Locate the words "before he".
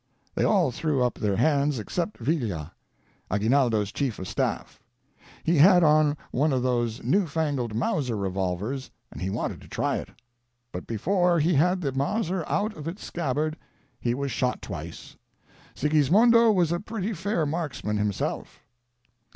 10.87-11.53